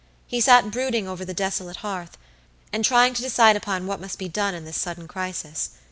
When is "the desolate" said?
1.23-1.75